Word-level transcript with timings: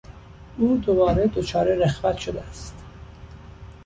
او 0.57 0.77
دوباره 0.77 1.27
دچار 1.27 1.73
رخوت 1.75 2.17
شده 2.17 2.41
است. 2.41 2.75